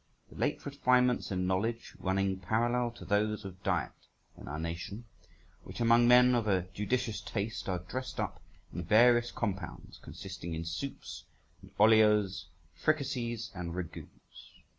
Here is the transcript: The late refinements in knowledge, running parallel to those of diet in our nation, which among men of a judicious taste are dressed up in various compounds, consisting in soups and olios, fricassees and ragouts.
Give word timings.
The 0.31 0.35
late 0.35 0.65
refinements 0.65 1.29
in 1.31 1.45
knowledge, 1.45 1.93
running 1.99 2.39
parallel 2.39 2.89
to 2.93 3.05
those 3.05 3.45
of 3.45 3.61
diet 3.61 3.91
in 4.35 4.47
our 4.47 4.57
nation, 4.57 5.05
which 5.63 5.79
among 5.79 6.07
men 6.07 6.33
of 6.33 6.47
a 6.47 6.63
judicious 6.73 7.21
taste 7.21 7.69
are 7.69 7.77
dressed 7.83 8.19
up 8.19 8.41
in 8.73 8.83
various 8.83 9.31
compounds, 9.31 9.99
consisting 9.99 10.55
in 10.55 10.65
soups 10.65 11.25
and 11.61 11.69
olios, 11.77 12.45
fricassees 12.73 13.51
and 13.53 13.75
ragouts. 13.75 14.53